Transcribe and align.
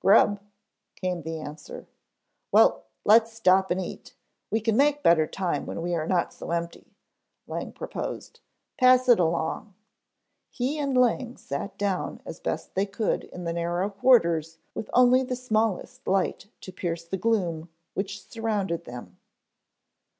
"Grub," 0.00 0.40
came 0.96 1.22
the 1.22 1.38
answer. 1.38 1.86
"Well, 2.50 2.86
let's 3.04 3.32
stop 3.32 3.70
and 3.70 3.80
eat. 3.80 4.16
We 4.50 4.60
can 4.60 4.76
make 4.76 5.04
better 5.04 5.28
time 5.28 5.64
when 5.64 5.80
we 5.80 5.94
are 5.94 6.08
not 6.08 6.32
so 6.34 6.50
empty," 6.50 6.96
Lang 7.46 7.70
proposed. 7.70 8.40
"Pass 8.78 9.08
it 9.08 9.20
along." 9.20 9.74
He 10.50 10.76
and 10.80 10.98
Lang 10.98 11.36
sat 11.36 11.78
down 11.78 12.20
as 12.26 12.40
best 12.40 12.74
they 12.74 12.86
could 12.86 13.22
in 13.32 13.44
the 13.44 13.52
narrow 13.52 13.88
quarters 13.88 14.58
with 14.74 14.90
only 14.92 15.22
the 15.22 15.36
smallest 15.36 16.08
light 16.08 16.46
to 16.62 16.72
pierce 16.72 17.04
the 17.04 17.16
gloom 17.16 17.68
which 17.94 18.28
surrounded 18.28 18.86
them. 18.86 19.18